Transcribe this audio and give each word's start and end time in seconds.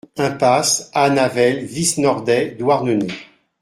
Impasse 0.17 0.89
An 0.95 1.15
Avel 1.19 1.63
Viz 1.67 1.99
Nordet, 1.99 2.55
Douarnenez 2.59 3.13